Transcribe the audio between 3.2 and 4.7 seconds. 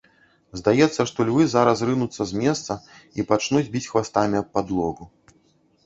і пачнуць біць хвастамі аб